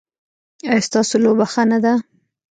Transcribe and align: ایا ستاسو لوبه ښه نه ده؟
ایا 0.69 0.85
ستاسو 0.87 1.15
لوبه 1.23 1.45
ښه 1.51 1.63
نه 1.71 1.77
ده؟ 1.83 1.93